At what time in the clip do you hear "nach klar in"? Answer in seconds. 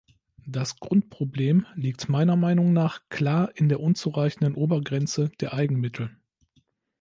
2.73-3.69